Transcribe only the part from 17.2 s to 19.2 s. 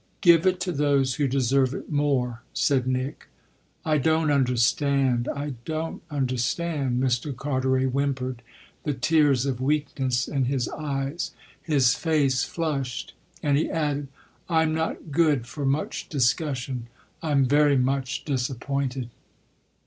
I'm very much disappointed."